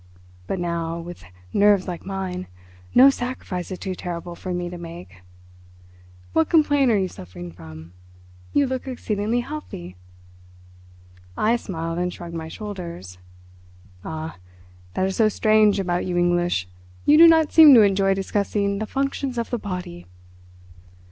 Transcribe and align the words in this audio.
But 0.47 0.59
now, 0.59 0.97
with 0.97 1.23
nerves 1.53 1.87
like 1.87 2.07
mine, 2.07 2.47
no 2.95 3.11
sacrifice 3.11 3.69
is 3.69 3.77
too 3.77 3.93
terrible 3.93 4.33
for 4.33 4.51
me 4.51 4.67
to 4.67 4.79
make. 4.79 5.21
What 6.33 6.49
complaint 6.49 6.89
are 6.91 6.97
you 6.97 7.07
suffering 7.07 7.51
from? 7.51 7.93
You 8.51 8.65
look 8.65 8.87
exceedingly 8.87 9.41
healthy!" 9.41 9.95
I 11.37 11.55
smiled 11.55 11.99
and 11.99 12.11
shrugged 12.11 12.33
my 12.33 12.47
shoulders. 12.47 13.19
"Ah, 14.03 14.37
that 14.95 15.05
is 15.05 15.17
so 15.17 15.29
strange 15.29 15.79
about 15.79 16.07
you 16.07 16.17
English. 16.17 16.67
You 17.05 17.15
do 17.15 17.27
not 17.27 17.51
seem 17.53 17.71
to 17.75 17.81
enjoy 17.81 18.15
discussing 18.15 18.79
the 18.79 18.87
functions 18.87 19.37
of 19.37 19.51
the 19.51 19.59
body. 19.59 20.07